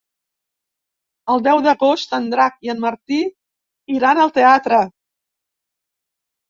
El 1.33 1.43
deu 1.49 1.61
d'agost 1.67 2.17
en 2.19 2.25
Drac 2.33 2.57
i 2.69 2.73
en 2.75 2.81
Martí 2.89 3.23
iran 3.99 4.27
al 4.27 4.35
teatre. 4.41 4.85